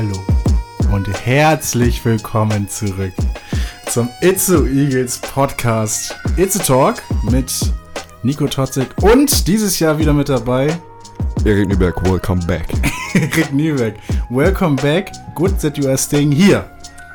[0.00, 0.16] Hallo
[0.94, 3.12] und herzlich willkommen zurück
[3.86, 7.52] zum Itzu Eagles Podcast It's a Talk mit
[8.22, 10.68] Nico Totzig und dieses Jahr wieder mit dabei
[11.44, 12.68] Erik Nüberg, welcome back.
[13.12, 13.96] Erik Nüberg.
[14.30, 15.12] Welcome back.
[15.34, 16.64] Good that you are staying here.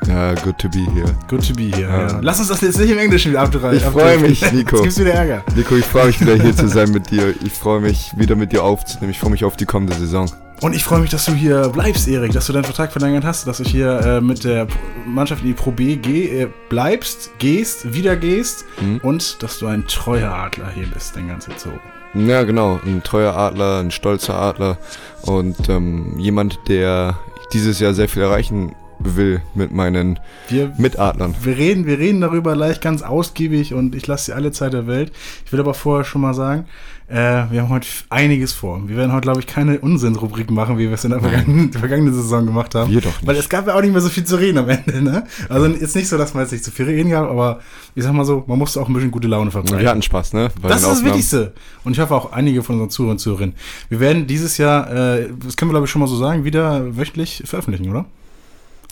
[0.06, 1.12] Ja, good to be here.
[1.26, 1.90] Good to be here.
[1.90, 2.06] Ja.
[2.06, 2.20] Ja.
[2.22, 3.78] Lass uns das jetzt nicht im Englischen wieder abdrehen.
[3.78, 4.76] Ich freue mich, Nico.
[4.76, 5.42] Jetzt gibt's wieder Ärger.
[5.56, 7.34] Nico, ich freue mich wieder hier zu sein mit dir.
[7.44, 9.10] Ich freue mich wieder mit dir aufzunehmen.
[9.10, 10.30] Ich freue mich auf die kommende Saison.
[10.62, 13.46] Und ich freue mich, dass du hier bleibst, Erik, dass du deinen Vertrag verlängert hast,
[13.46, 14.66] dass du hier äh, mit der
[15.06, 19.00] Mannschaft in die Pro B geh, äh, bleibst, gehst, wieder gehst mhm.
[19.02, 21.70] und dass du ein treuer Adler hier bist, den ganzen Zoo.
[22.14, 22.80] Ja, genau.
[22.86, 24.78] Ein treuer Adler, ein stolzer Adler
[25.22, 27.18] und ähm, jemand, der
[27.52, 28.74] dieses Jahr sehr viel erreichen
[29.14, 31.36] will mit meinen wir, Mitadlern.
[31.42, 34.88] Wir reden, wir reden darüber gleich ganz ausgiebig und ich lasse dir alle Zeit der
[34.88, 35.12] Welt.
[35.44, 36.64] Ich will aber vorher schon mal sagen,
[37.08, 38.82] äh, wir haben heute einiges vor.
[38.88, 42.12] Wir werden heute, glaube ich, keine Unsinnrubrik machen, wie wir es in der vergangenen, vergangenen,
[42.12, 42.90] Saison gemacht haben.
[42.90, 43.26] Wir doch nicht.
[43.26, 45.02] Weil es gab ja auch nicht mehr so viel zu reden am Ende.
[45.02, 45.24] Ne?
[45.48, 47.60] Also jetzt nicht so, dass man jetzt nicht zu viel reden gab, aber
[47.94, 49.78] ich sag mal so, man musste auch ein bisschen gute Laune verbreiten.
[49.78, 50.50] Wir hatten Spaß, ne?
[50.60, 51.52] Bei das ist das Wichtigste.
[51.84, 53.54] Und ich hoffe auch einige von unseren Zuhörern und Zuhörerinnen.
[53.88, 56.96] Wir werden dieses Jahr, äh, das können wir, glaube ich, schon mal so sagen, wieder
[56.96, 58.06] wöchentlich veröffentlichen, oder?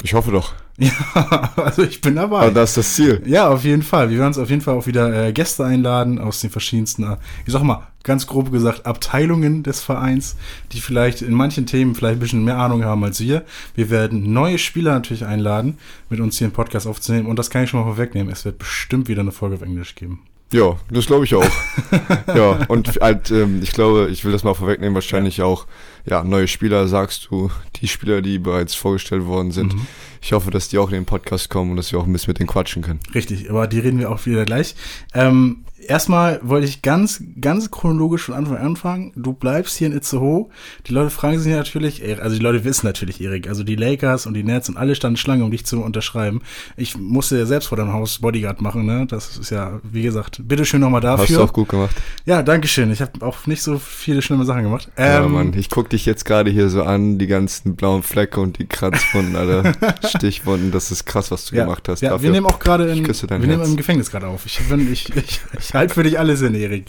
[0.03, 0.55] Ich hoffe doch.
[0.77, 2.41] Ja, also ich bin dabei.
[2.41, 3.23] Aber das ist das Ziel.
[3.27, 4.11] Ja, auf jeden Fall.
[4.11, 7.17] Wir werden uns auf jeden Fall auch wieder äh, Gäste einladen aus den verschiedensten, äh,
[7.47, 10.36] ich sag mal, ganz grob gesagt, Abteilungen des Vereins,
[10.73, 13.45] die vielleicht in manchen Themen vielleicht ein bisschen mehr Ahnung haben als wir.
[13.75, 15.78] Wir werden neue Spieler natürlich einladen,
[16.11, 17.27] mit uns hier einen Podcast aufzunehmen.
[17.27, 18.33] Und das kann ich schon mal vorwegnehmen.
[18.33, 20.20] Es wird bestimmt wieder eine Folge auf Englisch geben.
[20.53, 21.50] Ja, das glaube ich auch.
[22.28, 25.67] ja, und halt, ähm, ich glaube, ich will das mal vorwegnehmen, wahrscheinlich auch,
[26.06, 29.75] ja, neue Spieler, sagst du, die Spieler, die bereits vorgestellt worden sind.
[29.75, 29.86] Mhm.
[30.23, 32.31] Ich hoffe, dass die auch in den Podcast kommen und dass wir auch ein bisschen
[32.31, 33.01] mit denen quatschen können.
[33.14, 34.77] Richtig, aber die reden wir auch wieder gleich.
[35.12, 39.12] Ähm, erstmal wollte ich ganz, ganz chronologisch von Anfang an anfangen.
[39.14, 40.48] Du bleibst hier in Itzehoe.
[40.86, 44.34] Die Leute fragen sich natürlich, also die Leute wissen natürlich, Erik, also die Lakers und
[44.34, 46.40] die Nets und alle standen Schlange, um dich zu unterschreiben.
[46.77, 49.06] Ich musste ja selbst vor deinem Haus Bodyguard machen, ne?
[49.08, 51.24] Das ist ja, wie gesagt, bitteschön nochmal dafür.
[51.24, 51.94] Hast du auch gut gemacht.
[52.24, 52.90] Ja, danke schön.
[52.90, 54.89] Ich habe auch nicht so viele schlimme Sachen gemacht.
[54.96, 58.40] Ähm, ja, Mann, ich guck dich jetzt gerade hier so an, die ganzen blauen Flecke
[58.40, 59.73] und die Kratzwunden, Alter.
[60.08, 62.00] Stichwunden, das ist krass, was du ja, gemacht hast.
[62.00, 62.24] Ja, dafür.
[62.24, 64.46] wir nehmen auch gerade wir nehmen im Gefängnis gerade auf.
[64.46, 66.86] Ich, ich, ich, ich, ich halte für dich alles in, Erik.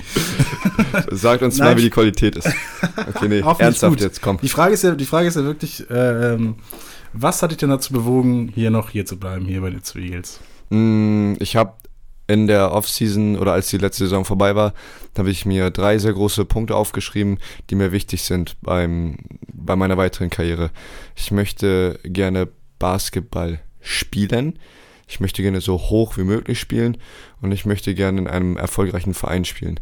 [1.11, 1.69] Sagt uns Nein.
[1.69, 2.49] mal, wie die Qualität ist.
[2.97, 4.39] Okay, nee, ernsthaft jetzt, komm.
[4.41, 6.55] Die Frage ist ja, die Frage ist ja wirklich, äh, ähm,
[7.13, 10.39] was hat dich denn dazu bewogen, hier noch hier zu bleiben, hier bei den Eagles?
[10.69, 11.73] Mm, ich habe
[12.27, 14.73] in der Offseason oder als die letzte Saison vorbei war,
[15.17, 17.37] habe ich mir drei sehr große Punkte aufgeschrieben,
[17.69, 19.17] die mir wichtig sind beim,
[19.53, 20.71] bei meiner weiteren Karriere.
[21.15, 22.47] Ich möchte gerne
[22.79, 24.59] Basketball spielen.
[25.07, 26.97] Ich möchte gerne so hoch wie möglich spielen
[27.41, 29.79] und ich möchte gerne in einem erfolgreichen Verein spielen.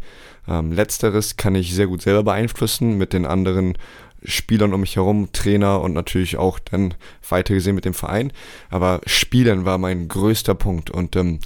[0.48, 3.78] Ähm, letzteres kann ich sehr gut selber beeinflussen mit den anderen
[4.26, 6.94] Spielern um mich herum, Trainer und natürlich auch dann
[7.28, 8.32] weiter gesehen mit dem Verein.
[8.70, 11.40] Aber Spielen war mein größter Punkt und ähm,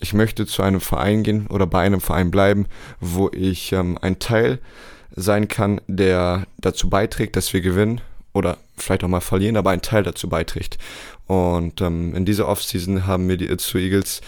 [0.00, 2.66] ich möchte zu einem Verein gehen oder bei einem Verein bleiben,
[3.00, 4.58] wo ich ähm, ein Teil
[5.16, 8.00] sein kann, der dazu beiträgt, dass wir gewinnen
[8.32, 10.76] oder vielleicht auch mal verlieren, aber ein Teil dazu beiträgt.
[11.26, 14.20] Und ähm, in dieser Offseason haben mir die Itzu Eagles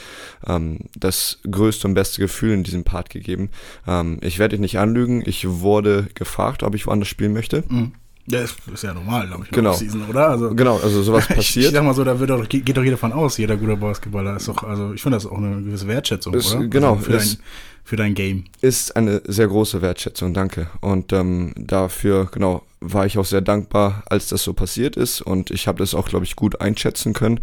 [0.47, 3.51] ähm, das größte und beste Gefühl in diesem Part gegeben.
[3.87, 7.65] Ähm, ich werde dich nicht anlügen, ich wurde gefragt, ob ich woanders spielen möchte.
[7.69, 7.93] Mhm.
[8.29, 9.73] Ja, ist, ist ja normal, glaube ich, genau.
[9.73, 10.31] Season, oder?
[10.31, 11.67] Also, genau, also sowas passiert.
[11.67, 14.37] Ich, sag mal so, da wird doch, geht doch jeder von aus, jeder gute Basketballer
[14.37, 16.67] ist doch, also ich finde das auch eine gewisse Wertschätzung, ist, oder?
[16.67, 16.95] Genau.
[16.95, 17.37] Also für, dein,
[17.85, 18.45] für dein Game.
[18.61, 20.69] Ist eine sehr große Wertschätzung, danke.
[20.81, 25.21] Und ähm, dafür, genau, war ich auch sehr dankbar, als das so passiert ist.
[25.21, 27.41] Und ich habe das auch, glaube ich, gut einschätzen können,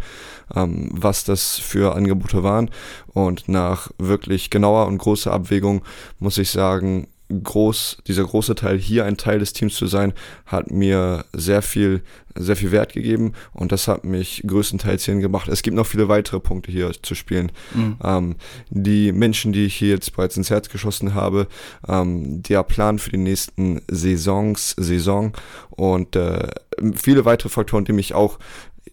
[0.54, 2.70] ähm, was das für Angebote waren.
[3.06, 5.82] Und nach wirklich genauer und großer Abwägung
[6.18, 10.12] muss ich sagen, groß, dieser große Teil hier ein Teil des Teams zu sein,
[10.46, 12.02] hat mir sehr viel,
[12.34, 15.48] sehr viel Wert gegeben und das hat mich größtenteils hierhin gemacht.
[15.48, 17.50] Es gibt noch viele weitere Punkte hier zu spielen.
[17.74, 17.96] Mhm.
[18.02, 18.36] Ähm,
[18.70, 21.46] die Menschen, die ich hier jetzt bereits ins Herz geschossen habe,
[21.88, 25.32] ähm, der Plan für die nächsten Saisons, Saison
[25.70, 26.48] und äh,
[26.94, 28.38] viele weitere Faktoren, die mich auch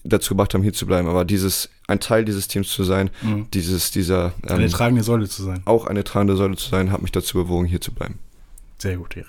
[0.03, 1.07] dazu gebracht haben, hier zu bleiben.
[1.07, 3.47] Aber dieses, ein Teil dieses Teams zu sein, mhm.
[3.53, 4.33] dieses, dieser.
[4.47, 5.61] Ähm, eine tragende Säule zu sein.
[5.65, 8.19] Auch eine tragende Säule zu sein, hat mich dazu bewogen, hier zu bleiben.
[8.77, 9.27] Sehr gut, Erik.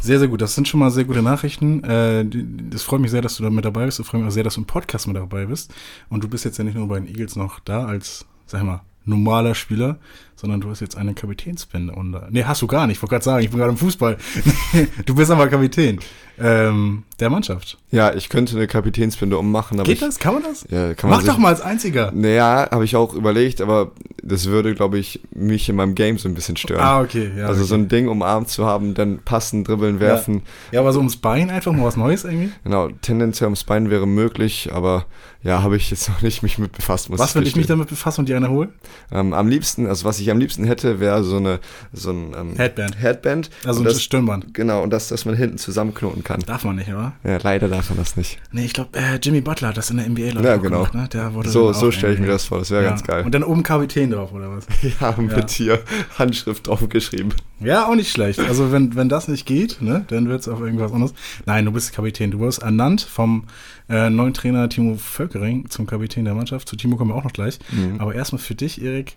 [0.00, 0.40] Sehr, sehr gut.
[0.40, 1.82] Das sind schon mal sehr gute Nachrichten.
[1.82, 2.24] Äh,
[2.70, 3.98] das freut mich sehr, dass du da mit dabei bist.
[3.98, 5.74] Es freut mich auch sehr, dass du im Podcast mit dabei bist.
[6.08, 8.82] Und du bist jetzt ja nicht nur bei den Eagles noch da als, sag mal,
[9.04, 9.98] normaler Spieler,
[10.36, 11.92] sondern du hast jetzt eine Kapitänsbinde.
[11.92, 12.98] Und, nee, hast du gar nicht.
[12.98, 14.16] Ich wollte gerade sagen, ich bin gerade im Fußball.
[15.06, 15.98] du bist aber Kapitän
[16.40, 17.78] ähm, der Mannschaft.
[17.90, 19.78] Ja, ich könnte eine Kapitänsbinde ummachen.
[19.78, 20.18] Geht ich, das?
[20.18, 20.66] Kann man das?
[20.70, 22.12] Ja, kann man Mach doch mal als Einziger.
[22.14, 23.92] Naja, habe ich auch überlegt, aber
[24.22, 26.80] das würde, glaube ich, mich in meinem Game so ein bisschen stören.
[26.80, 27.30] Ah, okay.
[27.36, 27.68] Ja, also okay.
[27.68, 30.42] so ein Ding umarmt zu haben, dann passen, dribbeln, werfen.
[30.70, 32.50] Ja, aber so ums Bein einfach mal was Neues irgendwie.
[32.62, 35.06] Genau, tendenziell ums Bein wäre möglich, aber
[35.42, 37.08] ja, habe ich jetzt noch nicht mich mit befasst.
[37.10, 38.70] Was würde ich mich damit befassen und dir eine holen?
[39.10, 41.60] Ähm, am liebsten, also was ich am liebsten hätte, wäre so eine
[41.92, 43.00] so ein ähm, Headband.
[43.00, 43.50] Headband.
[43.64, 44.54] Also ein das, Stirnband.
[44.54, 46.27] Genau, und das, dass man hinten zusammenknoten kann.
[46.46, 47.12] Darf man nicht, oder?
[47.24, 48.38] Ja, leider darf man das nicht.
[48.52, 50.78] Nee, ich glaube, äh, Jimmy Butler hat das in der NBA ich, Ja, genau.
[50.84, 51.08] Gemacht, ne?
[51.12, 52.90] Der wurde So, so stelle ich mir das vor, das wäre Ja.
[52.90, 53.24] ganz geil.
[53.24, 54.66] Und dann oben Kapitän drauf, oder was?
[55.00, 55.46] ja, mit Ja.
[55.48, 55.80] hier
[56.18, 57.34] Handschrift draufgeschrieben.
[57.60, 58.40] Ja, auch nicht schlecht.
[58.40, 61.14] Also wenn, wenn das nicht geht, ne, dann wird es auf irgendwas anderes.
[61.46, 62.30] Nein, du bist Kapitän.
[62.30, 63.44] Du wirst ernannt vom
[63.88, 66.68] äh, neuen Trainer Timo Völkering zum Kapitän der Mannschaft.
[66.68, 67.58] Zu Timo kommen wir auch noch gleich.
[67.70, 68.00] Mhm.
[68.00, 69.16] Aber erstmal für dich, Erik.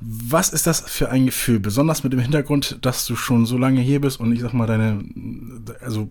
[0.00, 1.60] Was ist das für ein Gefühl?
[1.60, 4.66] Besonders mit dem Hintergrund, dass du schon so lange hier bist und ich sag mal,
[4.66, 5.04] deine,
[5.82, 6.08] also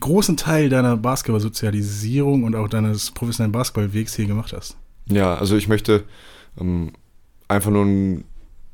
[0.00, 4.76] großen Teil deiner Basketball-Sozialisierung und auch deines professionellen Basketballwegs hier gemacht hast.
[5.08, 6.04] Ja, also ich möchte
[6.58, 6.92] ähm,
[7.46, 8.24] einfach nur einen,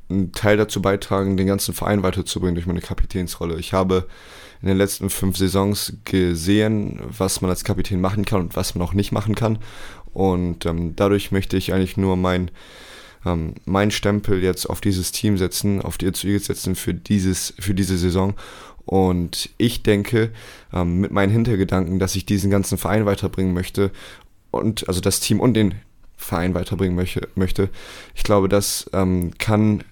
[0.09, 3.59] einen Teil dazu beitragen, den ganzen Verein weiterzubringen durch meine Kapitänsrolle.
[3.59, 4.07] Ich habe
[4.61, 8.87] in den letzten fünf Saisons gesehen, was man als Kapitän machen kann und was man
[8.87, 9.59] auch nicht machen kann.
[10.13, 12.49] Und ähm, dadurch möchte ich eigentlich nur mein,
[13.25, 17.73] ähm, mein Stempel jetzt auf dieses Team setzen, auf die Eagles setzen für, dieses, für
[17.73, 18.33] diese Saison.
[18.85, 20.31] Und ich denke,
[20.73, 23.91] ähm, mit meinen Hintergedanken, dass ich diesen ganzen Verein weiterbringen möchte
[24.51, 25.75] und also das Team und den
[26.17, 27.27] Verein weiterbringen möchte.
[27.35, 27.69] möchte.
[28.15, 29.83] Ich glaube, das ähm, kann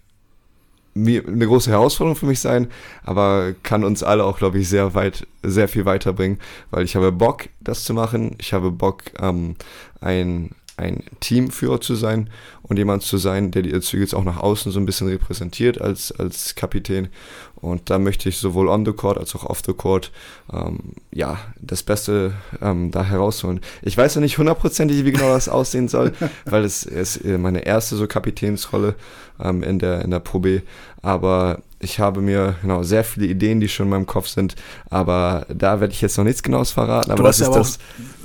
[0.93, 2.67] eine große Herausforderung für mich sein,
[3.03, 6.37] aber kann uns alle auch, glaube ich, sehr weit, sehr viel weiterbringen,
[6.69, 8.35] weil ich habe Bock, das zu machen.
[8.39, 9.55] Ich habe Bock, ähm,
[10.01, 12.29] ein, ein Teamführer zu sein
[12.63, 16.11] und jemand zu sein, der die Eagles auch nach außen so ein bisschen repräsentiert als,
[16.11, 17.09] als Kapitän.
[17.55, 20.11] Und da möchte ich sowohl on the court als auch off the court
[20.51, 23.59] ähm, ja, das Beste ähm, da herausholen.
[23.83, 26.13] Ich weiß noch nicht hundertprozentig, wie genau das aussehen soll,
[26.45, 28.95] weil es ist äh, meine erste so Kapitänsrolle
[29.39, 30.61] ähm, in, der, in der Pro B.
[31.03, 34.55] Aber ich habe mir genau sehr viele Ideen, die schon in meinem Kopf sind.
[34.89, 37.11] Aber da werde ich jetzt noch nichts Genaues verraten.
[37.11, 37.79] Aber hast das ist aber das,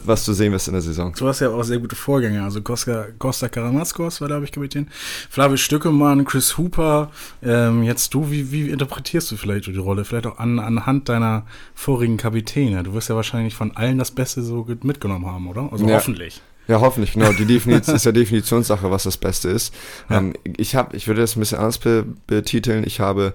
[0.06, 1.12] was du sehen wirst in der Saison.
[1.18, 2.44] Du hast ja auch sehr gute Vorgänger.
[2.44, 4.88] Also Costa, Costa Karamatskos war, glaube ich, Kapitän.
[5.30, 7.10] Flavio Stückemann, Chris Hooper.
[7.42, 10.04] Ähm, jetzt du, wie, wie interpretierst du vielleicht die Rolle?
[10.04, 11.44] Vielleicht auch an, anhand deiner
[11.74, 12.82] vorigen Kapitäne.
[12.82, 15.68] Du wirst ja wahrscheinlich von allen das Beste so mitgenommen haben, oder?
[15.72, 15.96] Also Ja.
[15.96, 16.40] hoffentlich.
[16.68, 17.32] Ja, hoffentlich, genau.
[17.32, 19.72] Die Definition ist ja Definitionssache, was das Beste ist.
[20.10, 20.18] Ja.
[20.18, 22.82] Ähm, ich habe, ich würde das ein bisschen anders be betiteln.
[22.84, 23.34] Ich habe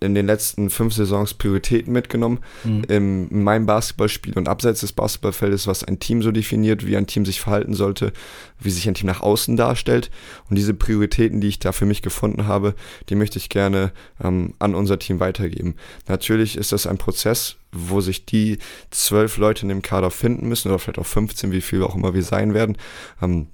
[0.00, 2.84] in den letzten fünf Saisons Prioritäten mitgenommen Mhm.
[2.88, 7.24] in meinem Basketballspiel und abseits des Basketballfeldes, was ein Team so definiert, wie ein Team
[7.24, 8.12] sich verhalten sollte,
[8.60, 10.10] wie sich ein Team nach außen darstellt.
[10.50, 12.74] Und diese Prioritäten, die ich da für mich gefunden habe,
[13.08, 15.76] die möchte ich gerne ähm, an unser Team weitergeben.
[16.08, 18.58] Natürlich ist das ein Prozess, wo sich die
[18.90, 22.14] zwölf Leute in dem Kader finden müssen oder vielleicht auch 15, wie viel auch immer
[22.14, 22.76] wir sein werden.
[23.22, 23.48] Ähm,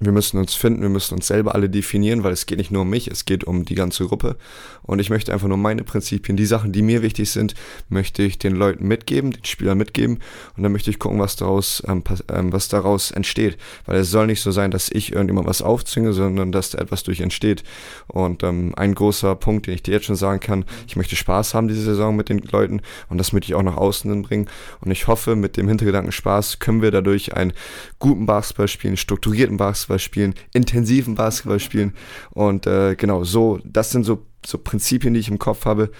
[0.00, 2.82] wir müssen uns finden, wir müssen uns selber alle definieren, weil es geht nicht nur
[2.82, 4.36] um mich, es geht um die ganze Gruppe.
[4.82, 7.54] Und ich möchte einfach nur meine Prinzipien, die Sachen, die mir wichtig sind,
[7.88, 10.18] möchte ich den Leuten mitgeben, den Spielern mitgeben.
[10.56, 13.58] Und dann möchte ich gucken, was daraus, ähm, ähm, was daraus entsteht.
[13.86, 17.04] Weil es soll nicht so sein, dass ich irgendjemand was aufzwinge, sondern dass da etwas
[17.04, 17.62] durch entsteht.
[18.08, 21.54] Und ähm, ein großer Punkt, den ich dir jetzt schon sagen kann, ich möchte Spaß
[21.54, 24.48] haben diese Saison mit den Leuten und das möchte ich auch nach außen bringen.
[24.80, 27.52] Und ich hoffe, mit dem Hintergedanken Spaß können wir dadurch einen
[27.98, 31.94] guten Basketball spielen, strukturierten Basketball spielen, intensiven Basketball spielen.
[32.30, 35.90] Und äh, genau, so, das sind so, so Prinzipien, die ich im Kopf habe,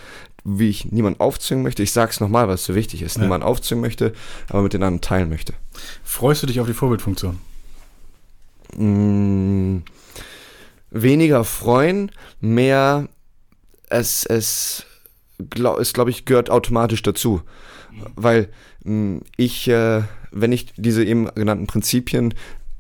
[0.44, 1.82] wie ich niemanden aufzwingen möchte.
[1.82, 3.16] Ich sage es nochmal, weil es so wichtig ist.
[3.16, 3.22] Ja.
[3.22, 4.12] Niemanden aufzwingen möchte,
[4.48, 5.54] aber mit den anderen teilen möchte.
[6.02, 7.38] Freust du dich auf die Vorbildfunktion?
[8.76, 9.78] Mm,
[10.90, 13.08] weniger freuen, mehr
[13.88, 14.86] es, es,
[15.50, 17.42] glaub, es glaube ich, gehört automatisch dazu.
[18.16, 18.48] Weil
[18.84, 22.34] mm, ich, äh, wenn ich diese eben genannten Prinzipien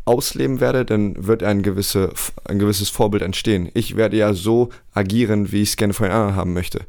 [0.04, 2.12] ausleben werde, dann wird ein, gewisse,
[2.44, 3.70] ein gewisses Vorbild entstehen.
[3.74, 6.80] Ich werde ja so agieren, wie ich es gerne von anderen haben möchte.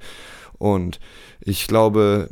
[0.58, 1.00] Und
[1.42, 2.30] ich glaube,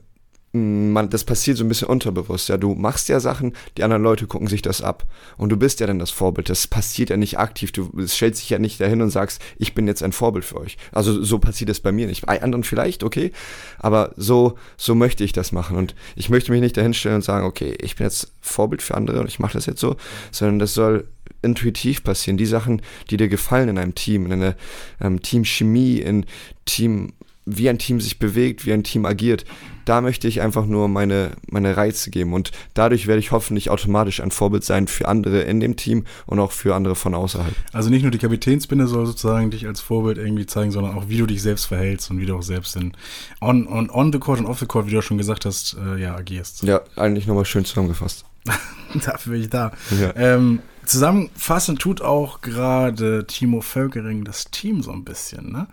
[0.53, 2.50] man, das passiert so ein bisschen unterbewusst.
[2.50, 5.05] Ja, du machst ja Sachen, die anderen Leute gucken sich das ab.
[5.38, 6.50] Und du bist ja dann das Vorbild.
[6.50, 7.72] Das passiert ja nicht aktiv.
[7.72, 10.77] Du stellst dich ja nicht dahin und sagst, ich bin jetzt ein Vorbild für euch.
[10.91, 12.25] Also so passiert es bei mir nicht.
[12.25, 13.31] Bei anderen vielleicht, okay.
[13.79, 15.77] Aber so, so möchte ich das machen.
[15.77, 18.96] Und ich möchte mich nicht dahin stellen und sagen, okay, ich bin jetzt Vorbild für
[18.96, 19.96] andere und ich mache das jetzt so,
[20.31, 21.08] sondern das soll
[21.41, 22.38] intuitiv passieren.
[22.38, 24.55] Die Sachen, die dir gefallen in einem Team, in einer
[25.00, 26.25] ähm, Teamchemie, in
[26.65, 27.13] Team,
[27.46, 29.46] wie ein Team sich bewegt, wie ein Team agiert,
[29.91, 32.31] da möchte ich einfach nur meine, meine Reize geben.
[32.31, 36.39] Und dadurch werde ich hoffentlich automatisch ein Vorbild sein für andere in dem Team und
[36.39, 37.53] auch für andere von außerhalb.
[37.74, 41.17] Also nicht nur die Kapitänsbinde soll sozusagen dich als Vorbild irgendwie zeigen, sondern auch wie
[41.17, 42.93] du dich selbst verhältst und wie du auch selbst in
[43.41, 45.75] on, on, on the court und off the court, wie du auch schon gesagt hast,
[45.75, 46.63] äh, ja, agierst.
[46.63, 48.24] Ja, eigentlich nochmal schön zusammengefasst.
[49.05, 49.74] Dafür bin ich da.
[50.00, 50.15] Ja.
[50.15, 55.52] Ähm, Zusammenfassend tut auch gerade Timo Völkering das Team so ein bisschen.
[55.52, 55.68] Ne?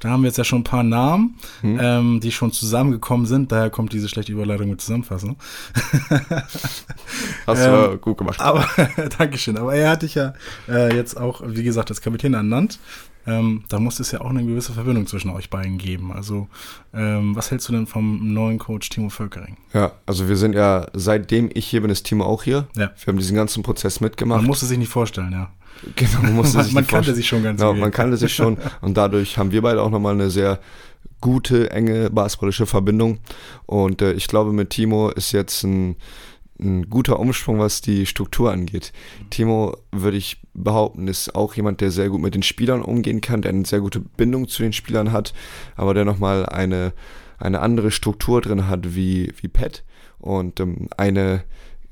[0.00, 1.78] Da haben wir jetzt ja schon ein paar Namen, hm.
[1.80, 3.52] ähm, die schon zusammengekommen sind.
[3.52, 5.36] Daher kommt diese schlechte Überleitung mit Zusammenfassung.
[7.46, 8.40] Hast du ähm, gut gemacht.
[8.40, 8.66] Aber
[9.18, 9.56] Dankeschön.
[9.58, 10.34] Aber er hat dich ja
[10.68, 12.78] äh, jetzt auch, wie gesagt, als Kapitän ernannt.
[13.26, 16.12] Ähm, da muss es ja auch eine gewisse Verbindung zwischen euch beiden geben.
[16.12, 16.48] Also,
[16.92, 19.56] ähm, was hältst du denn vom neuen Coach Timo Völkering?
[19.72, 22.66] Ja, also wir sind ja, seitdem ich hier bin, ist Timo auch hier.
[22.74, 22.90] Ja.
[22.98, 24.40] Wir haben diesen ganzen Prozess mitgemacht.
[24.40, 25.50] Man musste sich nicht vorstellen, ja.
[25.96, 28.96] Genau, man musste sich Man kannte sich schon ganz genau, Man kannte sich schon und
[28.96, 30.60] dadurch haben wir beide auch nochmal eine sehr
[31.20, 33.18] gute, enge basketballische Verbindung.
[33.66, 35.96] Und äh, ich glaube, mit Timo ist jetzt ein
[36.62, 38.92] ein guter Umsprung, was die Struktur angeht.
[39.30, 43.42] Timo, würde ich behaupten, ist auch jemand, der sehr gut mit den Spielern umgehen kann,
[43.42, 45.34] der eine sehr gute Bindung zu den Spielern hat,
[45.76, 46.92] aber der nochmal eine,
[47.38, 49.84] eine andere Struktur drin hat wie, wie Pat
[50.18, 51.44] und ähm, eine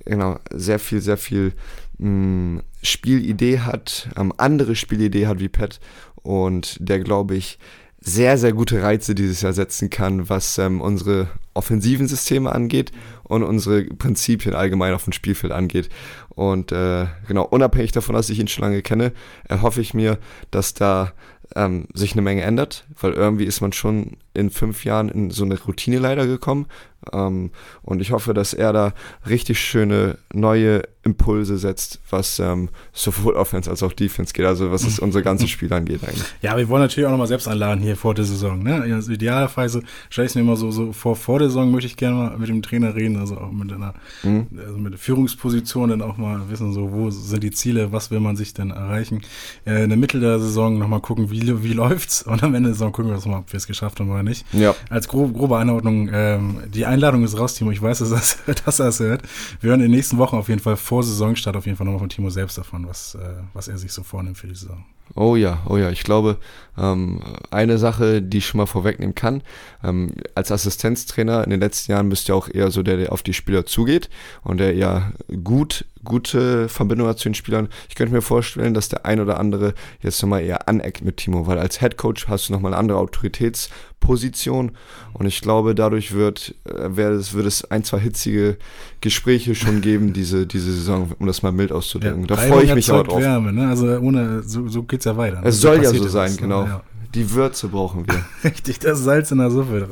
[0.05, 1.53] genau, sehr viel, sehr viel
[1.99, 5.81] mh, mm, Spielidee hat, ähm, andere Spielidee hat wie Pat
[6.23, 7.59] und der, glaube ich,
[8.01, 12.93] sehr, sehr gute Reize dieses Jahr setzen kann, was ähm, unsere offensiven Systeme angeht
[13.25, 15.89] und unsere Prinzipien allgemein auf dem Spielfeld angeht.
[16.29, 19.13] Und äh, genau, unabhängig davon, dass ich ihn schon lange kenne,
[19.49, 20.19] erhoffe ich mir,
[20.51, 21.13] dass da
[21.57, 25.45] ähm, sich eine Menge ändert, weil irgendwie ist man schon in fünf Jahren in so
[25.45, 26.67] eine Routine leider gekommen.
[27.13, 27.51] Ähm,
[27.83, 28.93] und ich hoffe, dass er da
[29.29, 34.85] richtig schöne neue Impulse setzt, was ähm, sowohl Offense als auch Defense geht, also was
[34.85, 36.27] es unser ganzes Spiel angeht eigentlich.
[36.43, 38.63] Ja, wir wollen natürlich auch nochmal selbst einladen hier vor der Saison.
[38.63, 38.83] Ne?
[38.83, 41.97] Also idealerweise stelle ich es mir immer so, so vor, vor der Saison möchte ich
[41.97, 44.47] gerne mal mit dem Trainer reden, also auch mit einer mhm.
[44.59, 48.37] also mit Führungsposition dann auch mal wissen, so wo sind die Ziele, was will man
[48.37, 49.23] sich denn erreichen.
[49.65, 52.75] Äh, in der Mitte der Saison nochmal gucken, wie, wie läuft's und am Ende der
[52.75, 54.47] Saison gucken wir mal, ob wir es geschafft haben oder nicht.
[54.53, 54.75] Ja.
[54.89, 57.71] Als grob, grobe Einordnung, ähm, die Einladung ist raus, Timo.
[57.71, 59.23] Ich weiß, dass, das, dass er es hört.
[59.61, 62.01] Wir hören in den nächsten Wochen auf jeden Fall vor Saisonstart auf jeden Fall nochmal
[62.01, 64.85] von Timo selbst davon, was, äh, was er sich so vornimmt für die Saison.
[65.17, 65.91] Oh ja, oh ja.
[65.91, 66.37] Ich glaube,
[66.79, 69.43] ähm, eine Sache, die ich schon mal vorwegnehmen kann,
[69.83, 73.13] ähm, als Assistenztrainer in den letzten Jahren bist du ja auch eher so der, der
[73.13, 74.09] auf die Spieler zugeht
[74.43, 75.13] und der eher
[75.43, 77.69] gut gute Verbindung hat zu den Spielern.
[77.89, 81.47] Ich könnte mir vorstellen, dass der ein oder andere jetzt nochmal eher aneckt mit Timo,
[81.47, 84.73] weil als Head Coach hast du nochmal eine andere Autoritätsposition
[85.13, 88.57] und ich glaube, dadurch wird, äh, es, wird es ein, zwei hitzige
[89.01, 92.23] Gespräche schon geben, diese, diese Saison, um das mal mild auszudrücken.
[92.23, 93.21] Ja, da freue ich mich auch drauf.
[93.21, 93.69] Wärme, ne?
[93.69, 95.41] Also ohne, so, so es ja weiter.
[95.45, 96.65] Es soll ja so sein, genau.
[96.65, 96.83] Ja.
[97.15, 98.25] Die Würze brauchen wir.
[98.45, 99.89] Richtig, das Salz in der Suppe.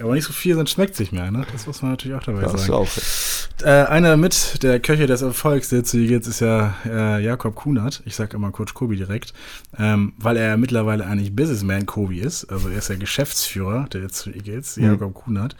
[0.00, 1.30] Aber nicht so viel, sonst schmeckt sich mehr.
[1.30, 1.46] Ne?
[1.50, 2.72] Das muss man natürlich auch dabei das sagen.
[2.74, 2.88] Auch.
[3.62, 8.02] Äh, einer mit der Köche des Erfolgs, der zu jetzt ist ja äh, Jakob Kunert.
[8.04, 9.32] Ich sage immer Coach Kobi direkt,
[9.78, 12.44] ähm, weil er mittlerweile eigentlich Businessman Kobi ist.
[12.50, 14.84] Also er ist ja Geschäftsführer der zu Eagles, mhm.
[14.84, 15.56] Jakob Kunert.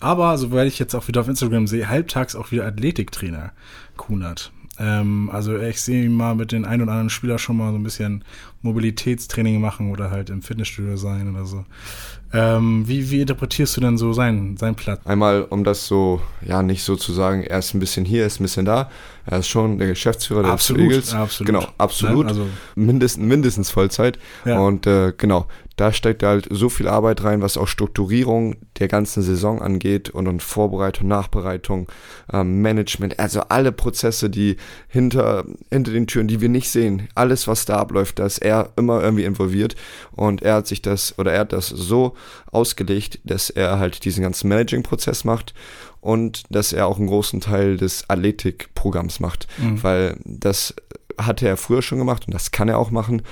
[0.00, 3.52] Aber, soweit ich jetzt auch wieder auf Instagram sehe, halbtags auch wieder Athletiktrainer
[3.98, 4.52] Kunert.
[4.80, 7.78] Ähm, also ich sehe ihn mal mit den ein oder anderen Spieler schon mal so
[7.78, 8.24] ein bisschen
[8.62, 11.66] Mobilitätstraining machen oder halt im Fitnessstudio sein oder so.
[12.32, 15.00] Ähm, wie, wie interpretierst du denn so seinen, seinen Platz?
[15.04, 18.26] Einmal, um das so, ja, nicht so zu sagen, er ist ein bisschen hier, er
[18.28, 18.90] ist ein bisschen da.
[19.26, 21.14] Er ist schon der Geschäftsführer der absolut, Eagles.
[21.14, 21.46] Absolut.
[21.46, 22.26] Genau, absolut.
[22.26, 24.18] Nein, also mindestens, mindestens Vollzeit.
[24.44, 24.60] Ja.
[24.60, 25.46] Und äh, genau,
[25.80, 30.28] da steckt halt so viel Arbeit rein, was auch Strukturierung der ganzen Saison angeht und,
[30.28, 31.88] und Vorbereitung, Nachbereitung,
[32.32, 34.56] ähm, Management, also alle Prozesse, die
[34.88, 38.70] hinter, hinter den Türen, die wir nicht sehen, alles, was da abläuft, da ist er
[38.76, 39.74] immer irgendwie involviert
[40.12, 42.14] und er hat sich das oder er hat das so
[42.50, 45.54] ausgelegt, dass er halt diesen ganzen Managing-Prozess macht
[46.00, 49.82] und dass er auch einen großen Teil des Athletikprogramms macht, mhm.
[49.82, 50.74] weil das
[51.18, 53.22] hatte er früher schon gemacht und das kann er auch machen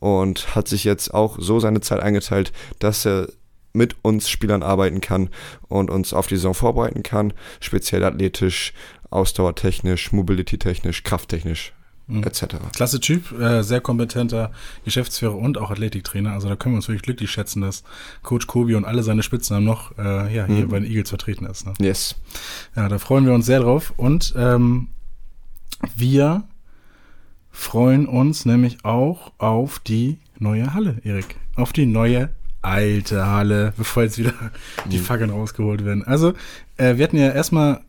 [0.00, 3.28] und hat sich jetzt auch so seine Zeit eingeteilt, dass er
[3.72, 5.30] mit uns Spielern arbeiten kann
[5.68, 8.72] und uns auf die Saison vorbereiten kann, speziell athletisch,
[9.10, 11.72] ausdauertechnisch, mobility-technisch, krafttechnisch
[12.08, 12.24] mhm.
[12.24, 12.56] etc.
[12.74, 14.50] Klasse Typ, äh, sehr kompetenter
[14.84, 16.32] Geschäftsführer und auch Athletiktrainer.
[16.32, 17.84] Also da können wir uns wirklich glücklich schätzen, dass
[18.22, 20.68] Coach Kobi und alle seine Spitznamen noch äh, ja, hier mhm.
[20.68, 21.66] bei den Eagles vertreten ist.
[21.66, 21.74] Ne?
[21.78, 22.16] Yes.
[22.74, 23.92] Ja, da freuen wir uns sehr drauf.
[23.96, 24.88] Und ähm,
[25.96, 26.44] wir
[27.50, 31.36] freuen uns nämlich auch auf die neue Halle, Erik.
[31.56, 32.30] Auf die neue
[32.62, 34.34] alte Halle, bevor jetzt wieder
[34.86, 35.02] die mhm.
[35.02, 36.04] Fackeln rausgeholt werden.
[36.04, 36.34] Also,
[36.76, 37.80] äh, wir hatten ja erstmal,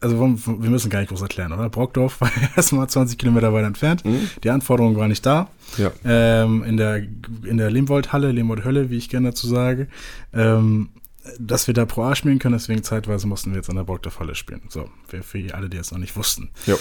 [0.00, 1.68] also wir müssen gar nicht groß erklären, oder?
[1.68, 4.04] Brockdorf war erstmal 20 Kilometer weit entfernt.
[4.04, 4.30] Mhm.
[4.42, 5.50] Die Anforderung war nicht da.
[5.76, 5.92] Ja.
[6.04, 6.96] Ähm, in der,
[7.44, 9.88] in der Lehmwold-Halle, Lehmwold-Hölle, wie ich gerne dazu sage.
[10.32, 10.90] Ähm,
[11.38, 14.34] dass wir da Pro A spielen können, deswegen zeitweise mussten wir jetzt an der Brockdorf-Halle
[14.34, 14.62] spielen.
[14.68, 16.50] So, für, für alle, die es noch nicht wussten.
[16.66, 16.76] Ja.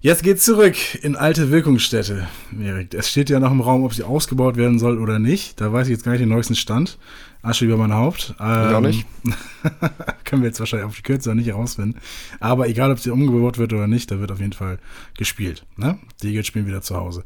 [0.00, 2.28] Jetzt geht's zurück in alte Wirkungsstätte,
[2.62, 2.94] Erik.
[2.94, 5.60] Es steht ja noch im Raum, ob sie ausgebaut werden soll oder nicht.
[5.60, 6.98] Da weiß ich jetzt gar nicht den neuesten Stand.
[7.46, 8.34] Asche über mein Haupt.
[8.40, 9.06] Ähm, auch nicht.
[10.24, 11.98] können wir jetzt wahrscheinlich auf die Kürze nicht herausfinden.
[12.40, 14.78] Aber egal, ob sie umgebaut wird oder nicht, da wird auf jeden Fall
[15.16, 15.64] gespielt.
[15.76, 15.98] Ne?
[16.22, 17.24] Die Eagles spielen wieder zu Hause.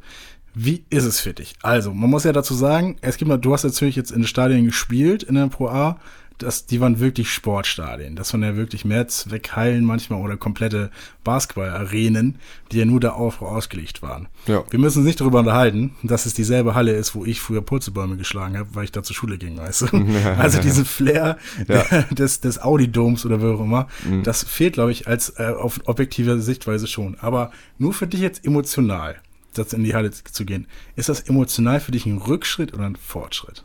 [0.55, 1.55] Wie ist es für dich?
[1.62, 4.27] Also, man muss ja dazu sagen, es gibt mal, du hast natürlich jetzt in den
[4.27, 6.00] Stadien gespielt, in der Pro A
[6.43, 8.17] das, die waren wirklich Sportstadien.
[8.17, 10.91] Das waren ja wirklich Mehrzweckhallen manchmal oder komplette
[11.23, 12.37] Basketballarenen,
[12.73, 14.29] die ja nur darauf ausgelegt waren.
[14.47, 14.65] Ja.
[14.71, 18.17] Wir müssen uns nicht darüber unterhalten, dass es dieselbe Halle ist, wo ich früher Purzelbäume
[18.17, 19.97] geschlagen habe, weil ich da zur Schule ging, weißt du?
[19.97, 20.37] Ja.
[20.41, 21.37] Also diesen Flair
[21.69, 21.83] ja.
[22.11, 24.23] des, des Audi-Doms oder wo auch immer, mhm.
[24.23, 27.17] das fehlt, glaube ich, als äh, auf objektive Sichtweise schon.
[27.21, 29.17] Aber nur für dich jetzt emotional,
[29.55, 30.67] das in die Halle zu gehen,
[30.97, 33.65] ist das emotional für dich ein Rückschritt oder ein Fortschritt?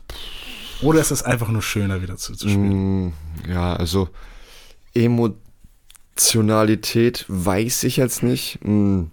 [0.82, 3.06] Oder ist es einfach nur schöner, wieder zu, zu spielen?
[3.06, 3.12] Mm,
[3.48, 4.08] ja, also
[4.94, 8.58] Emotionalität weiß ich jetzt nicht.
[8.62, 9.04] Mm,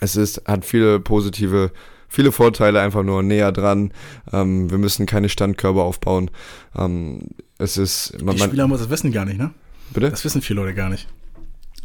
[0.00, 1.72] es ist, hat viele positive,
[2.08, 3.92] viele Vorteile, einfach nur näher dran.
[4.32, 6.30] Ähm, wir müssen keine Standkörbe aufbauen.
[6.76, 8.22] Ähm, es ist.
[8.22, 9.50] Man, Die Spieler muss das wissen gar nicht, ne?
[9.92, 10.10] Bitte?
[10.10, 11.08] Das wissen viele Leute gar nicht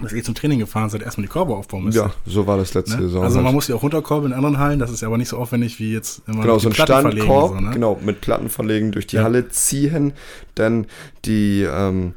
[0.01, 1.97] dass ihr zum Training gefahren seid, erstmal die Körbe aufbauen müsst.
[1.97, 3.03] Ja, so war das letzte ne?
[3.03, 3.23] Saison.
[3.23, 3.55] Also man halt.
[3.55, 5.93] muss ja auch runterkorben in anderen Hallen, das ist ja aber nicht so aufwendig wie
[5.93, 7.71] jetzt immer Genau, so ein Standkorb, so, ne?
[7.71, 9.23] genau, mit Platten verlegen, durch die ja.
[9.23, 10.13] Halle ziehen,
[10.55, 10.87] dann
[11.25, 12.13] die, ähm,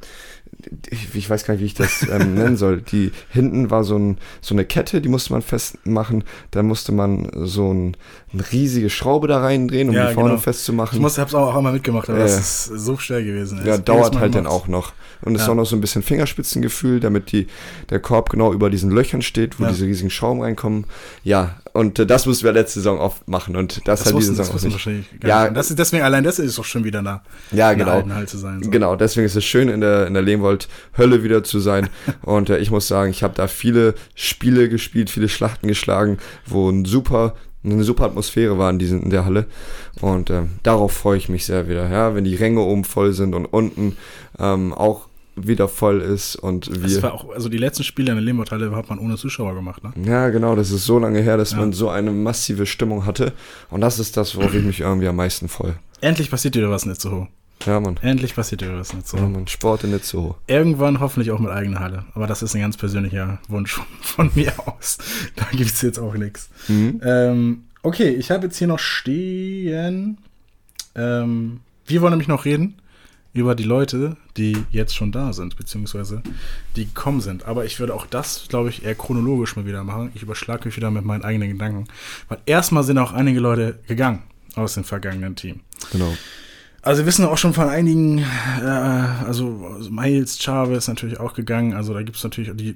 [1.14, 2.82] ich weiß gar nicht, wie ich das ähm, nennen soll.
[2.82, 6.24] Die hinten war so, ein, so eine Kette, die musste man festmachen.
[6.50, 7.96] Da musste man so ein,
[8.32, 10.40] eine riesige Schraube da reindrehen, um ja, die vorne genau.
[10.40, 10.96] festzumachen.
[10.96, 13.60] Ich muss, hab's auch einmal mitgemacht, aber äh, das ist so schwer gewesen.
[13.64, 14.92] Ja, dauert halt dann auch noch.
[15.22, 15.46] Und es ja.
[15.46, 17.46] ist auch noch so ein bisschen Fingerspitzengefühl, damit die,
[17.90, 19.70] der Korb genau über diesen Löchern steht, wo ja.
[19.70, 20.86] diese riesigen Schrauben reinkommen.
[21.22, 24.34] Ja, und äh, das mussten wir letzte Saison oft machen und das, das hat diese
[24.34, 25.08] Saison auch nicht.
[25.24, 27.22] Ja, das ist deswegen allein das ist doch schon wieder nah.
[27.52, 28.02] Ja, genau.
[28.14, 28.70] Halt sein, so.
[28.70, 31.88] Genau, deswegen ist es schön in der in der Lehmwold Hölle wieder zu sein
[32.22, 36.68] und äh, ich muss sagen, ich habe da viele Spiele gespielt, viele Schlachten geschlagen, wo
[36.68, 39.46] ein super eine super Atmosphäre war in, diesen, in der Halle.
[40.00, 41.88] Und äh, darauf freue ich mich sehr wieder.
[41.88, 43.96] Ja, wenn die Ränge oben voll sind und unten
[44.40, 45.06] ähm, auch
[45.36, 46.92] wieder voll ist und wir.
[46.94, 49.80] Das war auch, also die letzten Spiele in der Limburg-Halle hat man ohne Zuschauer gemacht,
[49.84, 49.92] ne?
[50.04, 51.58] Ja, genau, das ist so lange her, dass ja.
[51.58, 53.32] man so eine massive Stimmung hatte.
[53.70, 55.76] Und das ist das, worauf ich mich irgendwie am meisten freue.
[56.00, 57.28] Endlich passiert wieder was in Itzehoe.
[57.66, 57.98] Ja, Mann.
[58.02, 59.22] Endlich passiert wieder was in Itzehoe.
[59.22, 60.34] Ja, Mann, Sport in Itzehoe.
[60.46, 62.04] Irgendwann hoffentlich auch mit eigener Halle.
[62.14, 64.98] Aber das ist ein ganz persönlicher Wunsch von mir aus.
[65.36, 66.50] Da gibt es jetzt auch nichts.
[66.68, 67.00] Mhm.
[67.04, 70.18] Ähm, okay, ich habe jetzt hier noch stehen.
[70.94, 72.76] Ähm, wir wollen nämlich noch reden
[73.34, 76.22] über die Leute, die jetzt schon da sind, beziehungsweise
[76.76, 77.46] die gekommen sind.
[77.46, 80.12] Aber ich würde auch das, glaube ich, eher chronologisch mal wieder machen.
[80.14, 81.88] Ich überschlage mich wieder mit meinen eigenen Gedanken.
[82.28, 84.22] Weil erstmal sind auch einige Leute gegangen
[84.54, 85.60] aus dem vergangenen Team.
[85.92, 86.12] Genau.
[86.84, 91.74] Also wir wissen auch schon von einigen, äh, also Miles Chavez natürlich auch gegangen.
[91.74, 92.74] Also da gibt es natürlich die,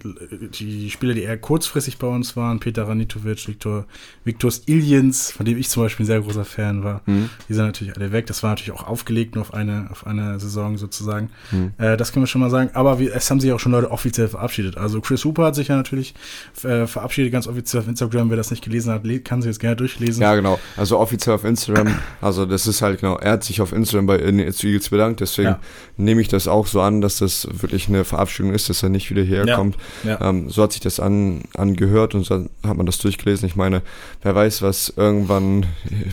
[0.48, 2.60] die Spieler, die eher kurzfristig bei uns waren.
[2.60, 3.84] Peter Ranitovic, Viktor,
[4.22, 7.02] Viktor Iljens, von dem ich zum Beispiel ein sehr großer Fan war.
[7.06, 7.30] Mhm.
[7.48, 8.26] Die sind natürlich alle weg.
[8.26, 11.30] Das war natürlich auch aufgelegt nur auf eine, auf eine Saison sozusagen.
[11.50, 11.72] Mhm.
[11.78, 12.70] Äh, das können wir schon mal sagen.
[12.74, 14.76] Aber wir, es haben sich auch schon Leute offiziell verabschiedet.
[14.76, 16.14] Also Chris Hooper hat sich ja natürlich
[16.62, 18.30] äh, verabschiedet, ganz offiziell auf Instagram.
[18.30, 20.22] Wer das nicht gelesen hat, kann sich jetzt gerne durchlesen.
[20.22, 20.60] Ja, genau.
[20.76, 21.98] Also offiziell auf Instagram.
[22.20, 25.20] Also das ist halt genau, er hat sich auf Instagram dann bei den Eagles bedankt.
[25.20, 25.60] Deswegen ja.
[25.96, 29.10] nehme ich das auch so an, dass das wirklich eine Verabschiedung ist, dass er nicht
[29.10, 29.76] wieder hierher kommt.
[30.04, 30.20] Ja.
[30.20, 33.46] Ähm, so hat sich das an, angehört und so hat man das durchgelesen.
[33.46, 33.82] Ich meine,
[34.22, 35.66] wer weiß, was irgendwann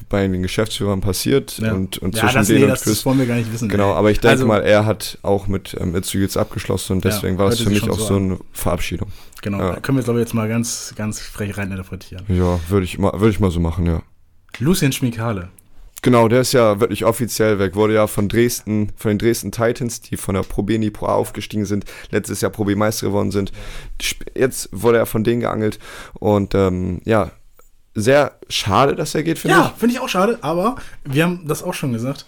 [0.10, 1.74] bei den Geschäftsführern passiert ja.
[1.74, 2.84] und, und zwischen das, denen nee, und Chris.
[2.84, 3.69] Das wollen wir gar nicht wissen.
[3.69, 7.38] Genau, aber ich denke also, mal, er hat auch mit ähm, Eagles abgeschlossen und deswegen
[7.38, 9.10] war es für mich auch so eine Verabschiedung.
[9.41, 12.24] Genau, da können wir glaube ich jetzt mal ganz, ganz frech reininterpretieren.
[12.30, 14.02] Ja, würde ich, mal, würd ich mal so machen, ja.
[14.60, 15.50] Lucien Schmikale.
[16.04, 17.76] Genau, der ist ja wirklich offiziell weg.
[17.76, 20.92] Wurde ja von Dresden, von den Dresden Titans, die von der Pro B in die
[20.92, 23.54] Pro A aufgestiegen sind, letztes Jahr Pro B Meister geworden sind.
[24.36, 25.80] Jetzt wurde er von denen geangelt
[26.13, 27.32] und ähm, ja,
[27.96, 29.68] sehr schade, dass er geht, finde ja, ich.
[29.70, 32.26] Ja, finde ich auch schade, aber wir haben das auch schon gesagt,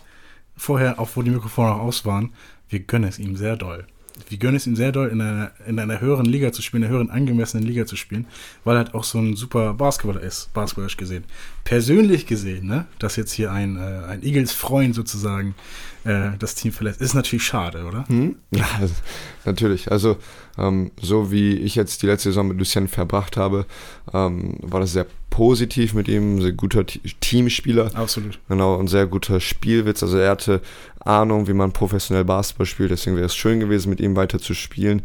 [0.56, 2.34] vorher, auch wo die Mikrofone auch aus waren,
[2.70, 3.86] wir gönnen es ihm sehr doll
[4.30, 6.88] wir gönnen es ihm sehr doll, in einer, in einer höheren Liga zu spielen, in
[6.88, 8.26] einer höheren angemessenen Liga zu spielen,
[8.64, 11.26] weil er halt auch so ein super Basketballer ist, basketballerisch gesehen.
[11.64, 15.56] Persönlich gesehen, ne, dass jetzt hier ein, äh, ein Eagles-Freund sozusagen
[16.06, 18.08] äh, das Team verlässt, ist natürlich schade, oder?
[18.08, 18.38] Hm?
[18.52, 18.66] Ja,
[19.44, 19.92] natürlich.
[19.92, 20.18] Also,
[20.58, 23.66] ähm, so wie ich jetzt die letzte Saison mit Lucien verbracht habe,
[24.14, 27.92] ähm, war das sehr positiv mit ihm, sehr guter Teamspieler.
[27.94, 28.40] Absolut.
[28.48, 30.02] Genau, und sehr guter Spielwitz.
[30.02, 30.62] Also er hatte
[31.02, 32.92] Ahnung, wie man professionell Basketball spielt.
[32.92, 35.02] Deswegen wäre es schön gewesen, mit ihm weiter zu spielen.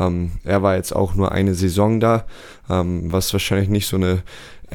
[0.00, 2.24] Ähm, er war jetzt auch nur eine Saison da,
[2.70, 4.22] ähm, was wahrscheinlich nicht so eine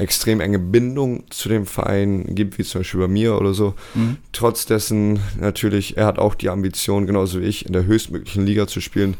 [0.00, 3.74] extrem enge Bindung zu dem Verein gibt, wie zum Beispiel bei mir oder so.
[3.94, 4.16] Mhm.
[4.32, 8.66] Trotz dessen natürlich, er hat auch die Ambition, genauso wie ich, in der höchstmöglichen Liga
[8.66, 9.14] zu spielen.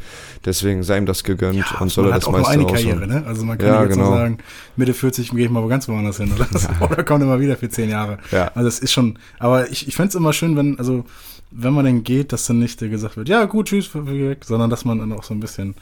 [0.45, 3.07] Deswegen sei ihm das gegönnt ja, und soll er das meiste auch nur eine Karriere,
[3.07, 3.25] ne?
[3.27, 4.07] Also man kann ja, jetzt genau.
[4.07, 4.39] so sagen,
[4.77, 6.81] Mitte 40 gehe ich mal ganz woanders hin oder, ja.
[6.91, 8.19] oder kommt immer wieder für zehn Jahre.
[8.31, 8.51] Ja.
[8.55, 11.05] Also es ist schon, aber ich, ich fände es immer schön, wenn, also
[11.51, 14.85] wenn man denn geht, dass dann nicht gesagt wird, ja gut, tschüss, weg, sondern dass
[14.85, 15.75] man dann auch so ein bisschen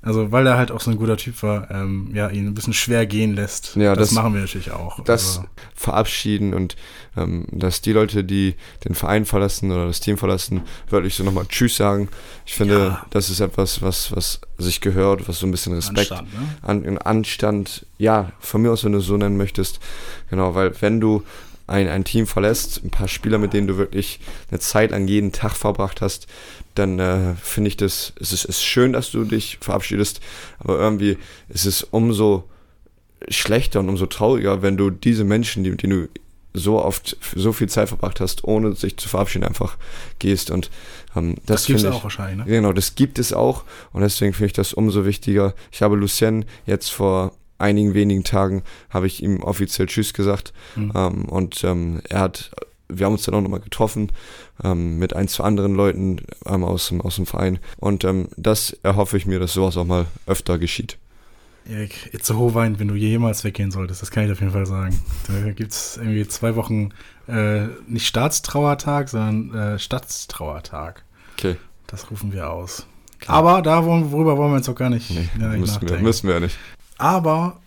[0.00, 2.72] also, weil er halt auch so ein guter Typ war, ähm, ja, ihn ein bisschen
[2.72, 3.74] schwer gehen lässt.
[3.74, 5.02] Ja, das, das machen wir natürlich auch.
[5.04, 5.48] Das also.
[5.74, 6.76] verabschieden und
[7.16, 11.46] ähm, dass die Leute, die den Verein verlassen oder das Team verlassen, wirklich so nochmal
[11.46, 12.08] Tschüss sagen.
[12.46, 13.06] Ich finde, ja.
[13.10, 16.56] das ist etwas, was, was sich gehört, was so ein bisschen Respekt, Anstand, ne?
[16.62, 19.80] an, Anstand, ja, von mir aus, wenn du es so nennen möchtest.
[20.30, 21.24] Genau, weil wenn du
[21.68, 25.32] ein, ein Team verlässt, ein paar Spieler, mit denen du wirklich eine Zeit lang jeden
[25.32, 26.26] Tag verbracht hast,
[26.74, 30.20] dann äh, finde ich das, es ist, ist schön, dass du dich verabschiedest,
[30.58, 32.48] aber irgendwie ist es umso
[33.28, 36.20] schlechter und umso trauriger, wenn du diese Menschen, die, mit denen du
[36.54, 39.76] so oft so viel Zeit verbracht hast, ohne sich zu verabschieden, einfach
[40.18, 40.50] gehst.
[40.50, 40.70] Und
[41.14, 42.46] ähm, das, das gibt es auch wahrscheinlich.
[42.46, 42.52] Ne?
[42.52, 43.64] Genau, das gibt es auch.
[43.92, 45.54] Und deswegen finde ich das umso wichtiger.
[45.70, 50.52] Ich habe Lucien jetzt vor einigen wenigen Tagen habe ich ihm offiziell Tschüss gesagt.
[50.76, 50.92] Mhm.
[50.94, 52.50] Ähm, und ähm, er hat,
[52.88, 54.12] wir haben uns dann auch nochmal getroffen
[54.62, 57.58] ähm, mit ein, zwei anderen Leuten ähm, aus, dem, aus dem Verein.
[57.76, 60.98] Und ähm, das erhoffe ich mir, dass sowas auch mal öfter geschieht.
[61.68, 64.98] Erik, Itzehoe weint, wenn du jemals weggehen solltest, das kann ich auf jeden Fall sagen.
[65.26, 66.90] Da gibt es irgendwie zwei Wochen
[67.28, 71.04] äh, nicht Staatstrauertag, sondern äh, Stadttrauertag.
[71.34, 71.56] Okay.
[71.86, 72.86] Das rufen wir aus.
[73.18, 73.36] Klar.
[73.36, 76.40] Aber da, worüber wollen wir jetzt auch gar nicht, nee, müssen, wir, müssen wir ja
[76.40, 76.56] nicht.
[76.98, 77.60] Aber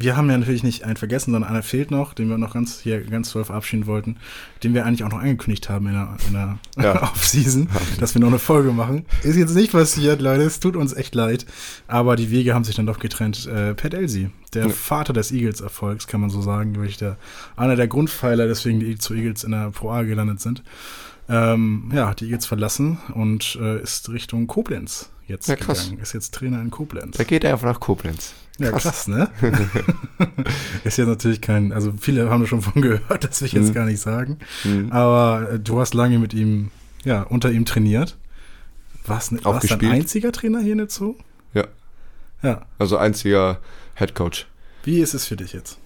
[0.00, 2.80] wir haben ja natürlich nicht einen vergessen, sondern einer fehlt noch, den wir noch ganz
[2.80, 4.16] hier ganz toll verabschieden wollten,
[4.62, 7.02] den wir eigentlich auch noch angekündigt haben in der, in der ja.
[7.10, 9.06] Off-Season, dass wir noch eine Folge machen.
[9.24, 11.46] Ist jetzt nicht passiert, Leute, es tut uns echt leid.
[11.88, 13.46] Aber die Wege haben sich dann doch getrennt.
[13.46, 14.68] Äh, Pat Elsie, der ja.
[14.68, 17.16] Vater des Eagles-Erfolgs, kann man so sagen, wirklich der,
[17.56, 20.62] einer der Grundpfeiler, deswegen die zu Eagles in der Pro A gelandet sind.
[21.28, 25.98] Ähm, ja, die Eagles verlassen und äh, ist Richtung Koblenz jetzt ja, gegangen.
[26.00, 27.16] Ist jetzt Trainer in Koblenz.
[27.16, 28.32] Da geht er einfach nach Koblenz.
[28.58, 29.30] Ja, krass, krass ne?
[30.84, 33.74] ist ja natürlich kein, also viele haben schon von gehört, das will ich jetzt mhm.
[33.74, 34.38] gar nicht sagen.
[34.64, 34.90] Mhm.
[34.90, 36.70] Aber äh, du hast lange mit ihm,
[37.04, 38.16] ja, unter ihm trainiert.
[39.06, 41.14] Warst, ne, warst dein einziger Trainer hier in der Zoo?
[41.54, 41.66] Ja.
[42.42, 42.66] Ja.
[42.78, 43.60] Also einziger
[43.94, 44.46] Head Coach.
[44.82, 45.78] Wie ist es für dich jetzt?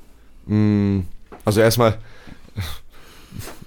[0.46, 1.00] Mm,
[1.44, 1.98] also erstmal,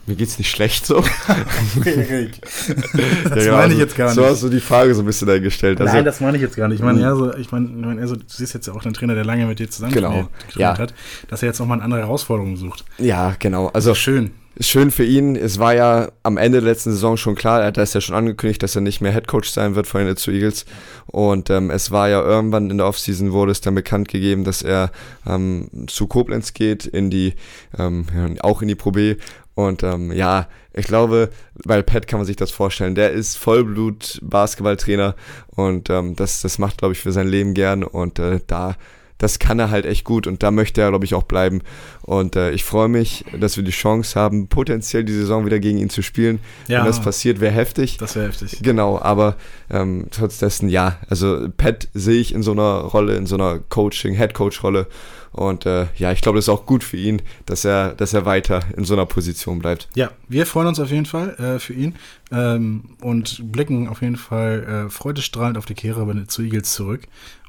[0.07, 1.03] mir geht's nicht schlecht so.
[1.85, 2.41] Erik.
[3.29, 4.15] das ja, meine ich jetzt gar nicht.
[4.15, 5.81] So hast du die Frage so ein bisschen eingestellt.
[5.81, 6.79] Also, Nein, das meine ich jetzt gar nicht.
[6.79, 8.93] Ich meine, ja, so, ich meine, ich meine also, du siehst jetzt ja auch den
[8.93, 10.29] Trainer, der lange mit dir zusammen genau.
[10.55, 10.77] ja.
[10.77, 10.93] hat,
[11.27, 12.85] dass er jetzt nochmal eine andere Herausforderung sucht.
[12.97, 13.69] Ja, genau.
[13.69, 15.35] Also schön schön für ihn.
[15.35, 18.15] Es war ja am Ende der letzten Saison schon klar, er hat das ja schon
[18.15, 20.65] angekündigt, dass er nicht mehr Headcoach sein wird von den zu Eagles.
[21.07, 24.61] Und ähm, es war ja irgendwann in der Offseason wurde es dann bekannt gegeben, dass
[24.61, 24.91] er
[25.27, 27.33] ähm, zu Koblenz geht, in die,
[27.77, 28.05] ähm,
[28.41, 29.15] auch in die Pro B.
[29.55, 31.29] Und ähm, ja, ich glaube,
[31.63, 35.15] weil Pat kann man sich das vorstellen, der ist Vollblut-Basketballtrainer
[35.47, 37.83] und ähm, das, das macht, glaube ich, für sein Leben gern.
[37.83, 38.75] Und äh, da
[39.17, 41.61] das kann er halt echt gut und da möchte er, glaube ich, auch bleiben.
[42.01, 45.77] Und äh, ich freue mich, dass wir die Chance haben, potenziell die Saison wieder gegen
[45.77, 46.39] ihn zu spielen.
[46.67, 47.97] Ja, Wenn das passiert, wäre heftig.
[47.97, 48.59] Das wäre heftig.
[48.61, 49.37] Genau, aber
[49.69, 53.59] ähm, trotz dessen, ja, also Pat sehe ich in so einer Rolle, in so einer
[53.59, 54.87] Coaching, Head-Coach-Rolle.
[55.31, 58.25] Und äh, ja, ich glaube, das ist auch gut für ihn, dass er, dass er
[58.25, 59.89] weiter in so einer Position bleibt.
[59.93, 61.95] Ja, wir freuen uns auf jeden Fall äh, für ihn
[62.31, 67.01] ähm, und blicken auf jeden Fall äh, freudestrahlend auf die Kehre zu Eagles zurück.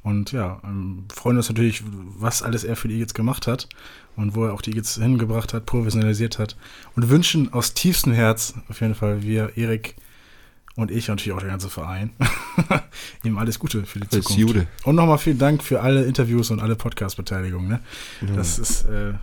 [0.06, 1.82] Und ja, ähm, freuen uns natürlich,
[2.16, 3.68] was alles er für die Eagles gemacht hat
[4.14, 6.56] und wo er auch die Eagles hingebracht hat, professionalisiert hat.
[6.94, 9.96] Und wünschen aus tiefstem Herz auf jeden Fall, wir, Erik,
[10.76, 12.10] und ich und natürlich auch der ganze Verein.
[13.24, 14.38] Ihm alles Gute für die Zukunft.
[14.38, 14.68] Jude.
[14.84, 17.66] Und nochmal vielen Dank für alle Interviews und alle Podcast-Beteiligungen.
[17.66, 17.80] Ne?
[18.20, 18.36] Ja.
[18.36, 19.14] Das ist, äh,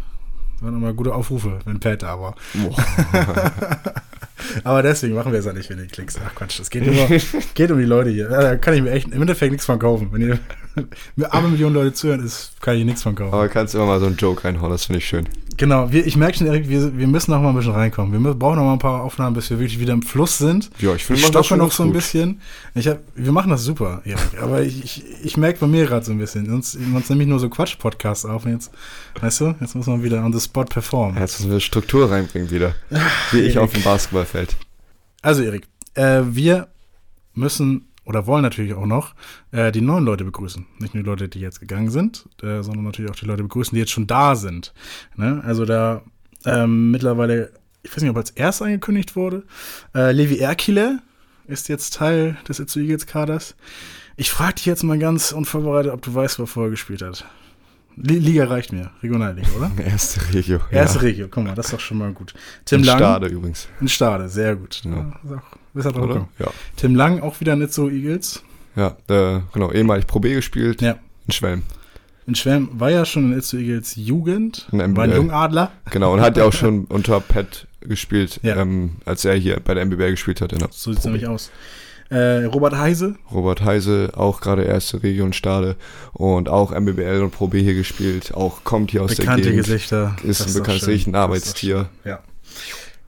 [0.60, 2.36] waren nochmal gute Aufrufe, wenn Pat da war.
[4.64, 6.18] Aber deswegen machen wir es ja nicht, wenn ihr Klicks.
[6.26, 7.08] Ach Quatsch, es geht, immer,
[7.54, 8.30] geht um die Leute hier.
[8.30, 10.10] Da kann ich mir echt im Endeffekt nichts von kaufen.
[10.12, 10.40] Wenn ihr
[11.16, 13.34] mir eine Million Leute zuhören, ist, kann ich nichts von kaufen.
[13.34, 15.28] Aber kannst immer mal so einen Joke reinhauen, das finde ich schön.
[15.58, 18.12] Genau, wir, ich merke schon, Erik, wir, wir müssen noch mal ein bisschen reinkommen.
[18.12, 20.70] Wir müssen, brauchen noch mal ein paar Aufnahmen, bis wir wirklich wieder im Fluss sind.
[20.80, 21.98] Ja, ich finde Ich stocke noch so ein gut.
[21.98, 22.42] bisschen.
[22.74, 24.42] Ich hab, wir machen das super, Erik.
[24.42, 26.48] Aber ich, ich, ich merke bei mir gerade so ein bisschen.
[26.48, 28.46] Sonst, sonst nehme ich nur so Quatsch-Podcasts auf.
[28.46, 28.72] Und jetzt,
[29.22, 31.20] weißt du, jetzt muss man wieder on the spot performen.
[31.20, 32.74] Jetzt müssen wir Struktur reinbringen wieder.
[33.32, 33.84] Wie ich auf dem
[34.34, 34.58] Basketballfeld.
[35.22, 36.68] Also, Erik, äh, wir
[37.34, 39.16] müssen oder wollen natürlich auch noch
[39.52, 40.66] äh, die neuen Leute begrüßen.
[40.80, 43.74] Nicht nur die Leute, die jetzt gegangen sind, äh, sondern natürlich auch die Leute begrüßen,
[43.74, 44.74] die jetzt schon da sind.
[45.16, 45.42] Ne?
[45.46, 46.02] Also da
[46.46, 49.44] ähm, mittlerweile, ich weiß nicht, ob als erst angekündigt wurde,
[49.96, 51.00] äh, Levi Erkile
[51.48, 53.56] ist jetzt Teil des Itzu Eagles Kaders.
[54.18, 57.26] Ich frage dich jetzt mal ganz unvorbereitet, ob du weißt, wo er vorher gespielt hat.
[57.96, 58.92] Liga reicht mir.
[59.02, 59.72] Regionalliga, oder?
[59.86, 60.60] Erste Regio.
[60.72, 61.04] Erste ja.
[61.04, 62.34] Regio, guck mal, das ist doch schon mal gut.
[62.66, 62.98] Tim in Lang.
[62.98, 63.68] Stade übrigens.
[63.80, 64.82] In Stade, sehr gut.
[64.84, 65.14] Ja.
[65.76, 66.48] Ja, drauf ja.
[66.76, 68.44] Tim Lang, auch wieder nicht so Eagles.
[68.76, 70.82] Ja, äh, genau, ehemalig Pro B gespielt.
[70.82, 70.98] Ja.
[71.28, 71.64] In Schwelm.
[72.26, 74.68] In Schwelm war ja schon in Itzo Eagles Jugend.
[74.72, 75.72] In war ein Jungadler.
[75.92, 78.56] Genau, und hat ja auch schon unter Pat gespielt, ja.
[78.56, 80.52] ähm, als er hier bei der MBBL gespielt hat.
[80.72, 81.52] so sieht es nämlich aus.
[82.14, 83.16] Äh, Robert Heise.
[83.32, 85.76] Robert Heise, auch gerade erste Region Stade
[86.14, 88.36] und auch MBBL und Pro B hier gespielt.
[88.36, 89.66] Auch kommt hier aus Bekannte der Gegend.
[89.66, 90.16] Gesichter.
[90.24, 91.90] Ist das ein bekanntes Gesicht, ein Arbeitstier.
[92.06, 92.20] Ja.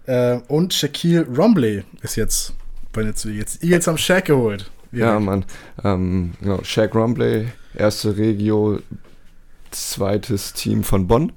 [0.08, 2.54] Äh, und Shaquille Rombley ist jetzt
[2.94, 4.72] bei den jetzt Eagles am Shaq geholt.
[4.92, 5.46] Ja, Mann.
[5.84, 6.64] Ähm, genau.
[6.64, 8.80] Shaq Rombley, erste Regio,
[9.70, 11.32] zweites Team von Bonn.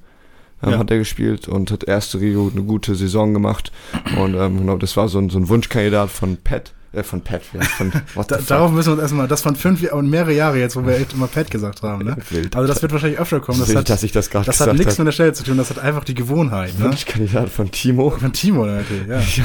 [0.63, 0.79] Ähm, ja.
[0.79, 3.73] hat er gespielt und hat erste Regio eine gute Saison gemacht.
[4.17, 6.73] Und ähm, genau, das war so ein, so ein Wunschkandidat von Pat.
[6.91, 7.93] Äh, von Pat, ja, von,
[8.29, 10.97] da, darauf müssen wir uns erstmal, das von fünf und mehrere Jahre jetzt, wo wir
[10.97, 12.17] echt immer Pat gesagt haben, ne?
[12.31, 12.57] Wild.
[12.57, 13.59] Also das wird wahrscheinlich öfter kommen.
[13.59, 15.59] Das Wild, hat, dass ich das gerade Das hat nichts mit der Stelle zu tun,
[15.59, 16.87] das hat einfach die Gewohnheit, ne?
[16.87, 18.11] Wunschkandidat von Timo.
[18.11, 19.21] Von Timo natürlich, ja.
[19.37, 19.45] ja.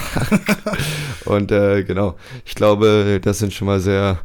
[1.25, 4.19] und äh, genau, ich glaube, das sind schon mal sehr,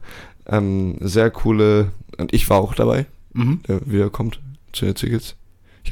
[0.47, 3.63] ähm, sehr coole, und ich war auch dabei, mhm.
[3.67, 4.39] der wiederkommt
[4.73, 5.35] zu den Ziggles.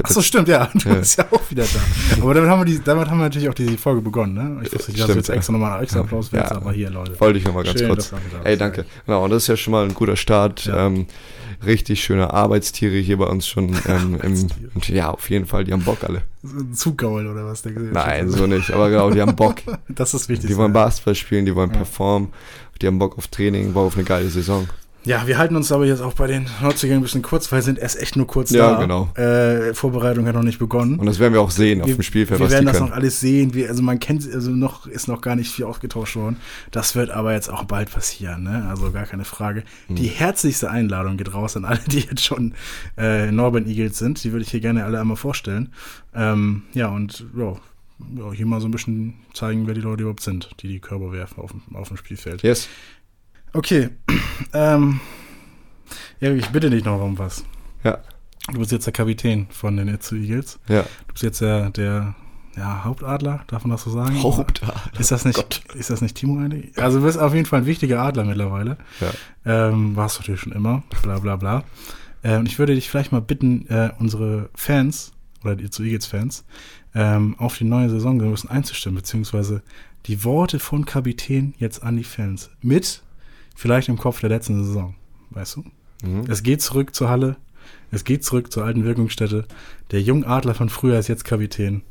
[0.02, 0.70] Ach so, stimmt, ja.
[0.74, 0.94] Du ja.
[0.96, 2.22] bist ja auch wieder da.
[2.22, 4.60] Aber damit haben, wir die, damit haben wir natürlich auch die Folge begonnen, ne?
[4.64, 6.56] Ich wusste nicht, dass du jetzt extra nochmal einen extra Applaus willst, ja.
[6.56, 7.18] aber hier, Leute.
[7.20, 8.12] Wollte ich nochmal ganz Schön, kurz.
[8.44, 8.84] Ey, danke.
[9.06, 10.66] Genau, und das ist ja schon mal ein guter Start.
[10.66, 10.86] Ja.
[10.86, 11.06] Ähm,
[11.64, 13.76] richtig schöne Arbeitstiere hier bei uns schon.
[13.86, 14.48] Ähm, im,
[14.88, 16.22] ja, auf jeden Fall, die haben Bock alle.
[16.72, 17.62] Zuggaul oder was?
[17.64, 18.70] Nein, so nicht.
[18.72, 19.56] Aber genau, die haben Bock.
[19.88, 20.48] das ist wichtig.
[20.48, 22.32] Die wollen Basketball spielen, die wollen performen,
[22.80, 24.66] die haben Bock auf Training, Bock auf eine geile Saison.
[25.06, 27.78] Ja, wir halten uns aber jetzt auch bei den Neuzugängen ein bisschen kurz, weil sind
[27.78, 28.72] erst echt nur kurz ja, da.
[28.72, 29.08] Ja, genau.
[29.14, 30.98] Äh, Vorbereitung hat noch nicht begonnen.
[30.98, 32.40] Und das werden wir auch sehen auf wir, dem Spielfeld.
[32.40, 32.90] Wir werden das können.
[32.90, 33.54] noch alles sehen.
[33.54, 36.38] Wir, also man kennt, also noch ist noch gar nicht viel ausgetauscht worden.
[36.72, 38.66] Das wird aber jetzt auch bald passieren, ne?
[38.68, 39.62] Also gar keine Frage.
[39.86, 39.94] Hm.
[39.94, 42.54] Die herzlichste Einladung geht raus an alle, die jetzt schon
[42.98, 44.24] äh, Northern Eagles sind.
[44.24, 45.72] Die würde ich hier gerne alle einmal vorstellen.
[46.14, 47.54] Ähm, ja, und ja,
[48.16, 51.12] ja, hier mal so ein bisschen zeigen, wer die Leute überhaupt sind, die die Körper
[51.12, 52.42] werfen auf, auf dem Spielfeld.
[52.42, 52.68] Yes.
[53.56, 53.88] Okay.
[54.52, 55.00] Ähm,
[56.20, 57.44] ja, ich bitte dich noch um was.
[57.84, 57.98] Ja.
[58.52, 60.58] Du bist jetzt der Kapitän von den Itzu Eagles.
[60.68, 60.82] Ja.
[60.82, 62.14] Du bist jetzt der, der
[62.56, 64.22] ja, Hauptadler, darf man das so sagen?
[64.22, 64.74] Hauptadler.
[64.98, 65.62] Ist das nicht, Gott.
[65.74, 66.78] ist das nicht Timo eigentlich?
[66.78, 68.78] Also du bist auf jeden Fall ein wichtiger Adler mittlerweile.
[69.00, 69.68] Ja.
[69.68, 71.64] Ähm, warst du natürlich schon immer, bla bla bla.
[72.22, 76.44] Äh, und ich würde dich vielleicht mal bitten, äh, unsere Fans oder die zu Eagles-Fans
[76.94, 79.62] ähm, auf die neue Saison bisschen einzustimmen, beziehungsweise
[80.06, 82.50] die Worte von Kapitän jetzt an die Fans.
[82.62, 83.02] Mit
[83.56, 84.94] vielleicht im Kopf der letzten Saison,
[85.30, 85.64] weißt du?
[86.06, 86.24] Mhm.
[86.28, 87.36] Es geht zurück zur Halle,
[87.90, 89.46] es geht zurück zur alten Wirkungsstätte.
[89.90, 91.82] Der Jungadler von früher ist jetzt Kapitän.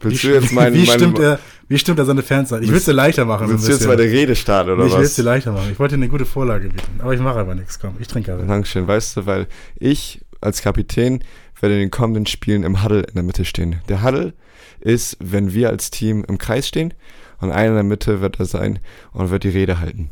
[0.00, 2.62] Willst wie, du jetzt mein, wie, stimmt er, wie stimmt er seine Fans an?
[2.62, 3.48] Ich will es dir leichter machen.
[3.48, 4.92] Willst so du jetzt meine Rede starten oder ich was?
[4.92, 5.70] Ich will es dir leichter machen.
[5.70, 7.00] Ich wollte dir eine gute Vorlage bieten.
[7.00, 7.78] Aber ich mache aber nichts.
[7.78, 8.42] Komm, ich trinke aber.
[8.42, 8.86] Dankeschön.
[8.86, 9.46] Weißt du, weil
[9.78, 11.22] ich als Kapitän
[11.60, 13.80] werde in den kommenden Spielen im Huddle in der Mitte stehen.
[13.88, 14.34] Der Huddle
[14.80, 16.92] ist, wenn wir als Team im Kreis stehen
[17.40, 18.80] und einer in der Mitte wird er sein
[19.12, 20.10] und wird die Rede halten.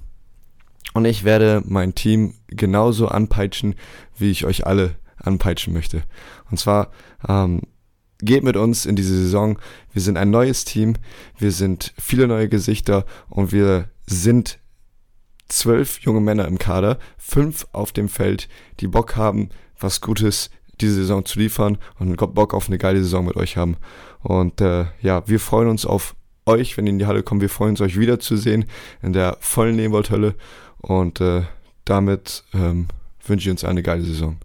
[0.95, 3.75] Und ich werde mein Team genauso anpeitschen,
[4.17, 6.03] wie ich euch alle anpeitschen möchte.
[6.51, 6.91] Und zwar
[7.27, 7.63] ähm,
[8.21, 9.59] geht mit uns in diese Saison.
[9.93, 10.95] Wir sind ein neues Team,
[11.39, 14.59] wir sind viele neue Gesichter und wir sind
[15.49, 18.49] zwölf junge Männer im Kader, fünf auf dem Feld,
[18.81, 20.51] die Bock haben, was Gutes
[20.81, 23.77] diese Saison zu liefern und Bock auf eine geile Saison mit euch haben.
[24.21, 26.15] Und äh, ja, wir freuen uns auf
[26.47, 27.41] euch, wenn ihr in die Halle kommt.
[27.41, 28.65] Wir freuen uns, euch wiederzusehen
[29.03, 30.35] in der vollen Nebenwaldhölle.
[30.83, 31.43] Und äh,
[31.85, 32.89] damit ähm,
[33.25, 34.37] wünsche ich uns eine geile Saison.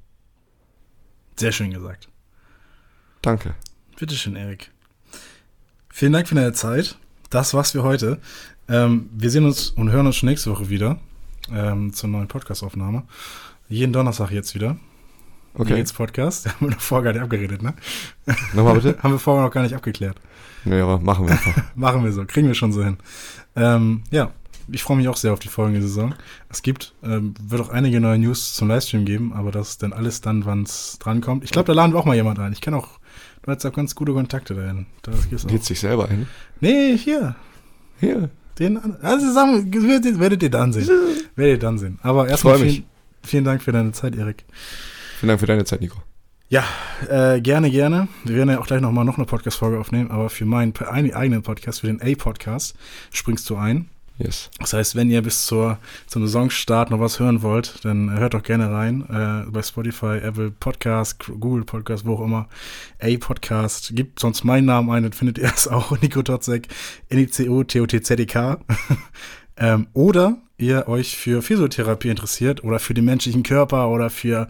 [1.36, 2.08] Sehr schön gesagt.
[3.21, 3.56] Danke.
[4.00, 4.71] Bitteschön, Erik.
[5.89, 6.97] Vielen Dank für deine Zeit.
[7.30, 8.19] Das war's für heute.
[8.69, 11.00] Ähm, wir sehen uns und hören uns schon nächste Woche wieder
[11.52, 13.04] ähm, zur neuen Podcast-Aufnahme.
[13.69, 14.78] Jeden Donnerstag jetzt wieder.
[15.56, 15.76] Okay.
[15.76, 16.47] Jetzt Podcast.
[16.54, 17.73] Haben wir noch vorher gar nicht abgeredet, ne?
[18.54, 18.97] Nochmal bitte?
[19.04, 20.17] Haben wir vorher noch gar nicht abgeklärt.
[20.65, 21.63] Nee, aber machen wir einfach.
[21.76, 22.26] machen wir so.
[22.26, 22.97] Kriegen wir schon so hin.
[23.56, 24.32] Ähm, ja,
[24.69, 26.13] ich freue mich auch sehr auf die folgende Saison.
[26.49, 29.93] Es gibt, ähm, wird auch einige neue News zum Livestream geben, aber das ist dann
[29.93, 31.43] alles dann, wann es drankommt.
[31.43, 32.53] Ich glaube, da laden wir auch mal jemand ein.
[32.53, 32.99] Ich kenne auch,
[33.43, 34.86] du hast auch ganz gute Kontakte dahin.
[35.01, 35.12] Da
[35.49, 36.27] Lädst dich selber ein?
[36.60, 37.36] Nee, hier.
[37.99, 38.30] Hier.
[38.60, 40.89] Den, also sagen, werdet ihr dann sehen.
[41.36, 41.99] werdet ihr dann sehen.
[42.01, 42.86] Aber erstmal vielen,
[43.23, 44.45] vielen Dank für deine Zeit, Erik.
[45.19, 45.97] Vielen Dank für deine Zeit, Nico.
[46.49, 46.63] Ja,
[47.10, 48.08] äh, gerne, gerne.
[48.23, 51.82] Wir werden ja auch gleich nochmal noch eine Podcast-Folge aufnehmen, aber für meinen eigenen Podcast,
[51.82, 52.75] für den A-Podcast,
[53.12, 53.89] springst du ein.
[54.17, 54.49] Yes.
[54.60, 55.77] Das heißt, wenn ihr bis zur,
[56.08, 60.49] zum Saisonstart noch was hören wollt, dann hört doch gerne rein äh, bei Spotify, Apple
[60.51, 62.47] Podcast, Google Podcast, wo auch immer.
[62.99, 63.95] A-Podcast.
[63.95, 66.01] Gibt sonst meinen Namen ein, dann findet ihr es auch.
[66.01, 66.67] Nico Totzek,
[67.10, 68.60] N-I-C-O, T-O-T-Z-E-K.
[69.58, 74.47] ähm, oder ihr euch für Physiotherapie interessiert oder für den menschlichen Körper oder für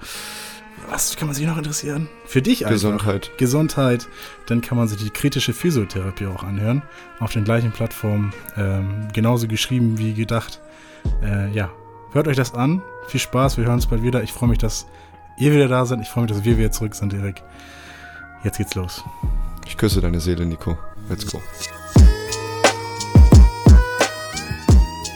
[0.89, 2.09] was kann man sich noch interessieren?
[2.25, 2.75] Für dich einfach.
[2.75, 3.31] Gesundheit.
[3.37, 4.07] Gesundheit.
[4.45, 6.81] Dann kann man sich die kritische Physiotherapie auch anhören.
[7.19, 8.33] Auf den gleichen Plattformen.
[8.55, 10.61] Ähm, genauso geschrieben wie gedacht.
[11.21, 11.71] Äh, ja,
[12.11, 12.81] hört euch das an.
[13.07, 13.57] Viel Spaß.
[13.57, 14.23] Wir hören uns bald wieder.
[14.23, 14.87] Ich freue mich, dass
[15.37, 15.99] ihr wieder da seid.
[16.01, 17.43] Ich freue mich, dass wir wieder zurück sind, Erik.
[18.43, 19.03] Jetzt geht's los.
[19.65, 20.77] Ich küsse deine Seele, Nico.
[21.09, 21.41] Let's go.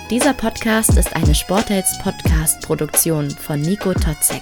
[0.10, 4.42] Dieser Podcast ist eine Sporthelds Podcast Produktion von Nico Totzek.